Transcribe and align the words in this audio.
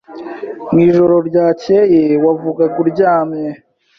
Mwijoro 0.71 1.15
ryakeye 1.27 2.01
wavugaga 2.25 2.75
uryamye. 2.83 3.47